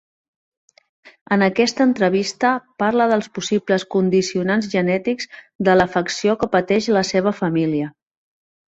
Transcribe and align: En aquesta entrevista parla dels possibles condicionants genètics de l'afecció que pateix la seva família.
En 1.35 1.45
aquesta 1.47 1.87
entrevista 1.89 2.53
parla 2.85 3.07
dels 3.13 3.29
possibles 3.39 3.87
condicionants 3.99 4.73
genètics 4.75 5.31
de 5.71 5.79
l'afecció 5.81 6.39
que 6.43 6.53
pateix 6.59 6.93
la 7.01 7.09
seva 7.15 7.39
família. 7.45 7.97